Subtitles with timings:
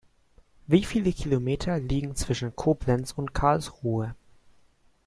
[0.65, 4.15] Wie viele Kilometer liegen zwischen Koblenz und Karlsruhe?